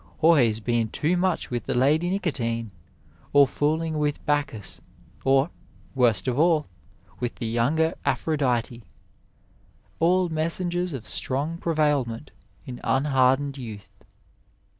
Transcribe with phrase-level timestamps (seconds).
[0.19, 2.71] Or he has been too much with the Lady Nicotine,
[3.33, 4.81] or fooling with Bac chus,
[5.23, 5.51] or,
[5.93, 6.65] worst of all,
[7.19, 8.83] with the younger Aphrodite
[9.99, 12.31] all "messen gers of strong prevailment
[12.65, 13.91] in unhardened youth."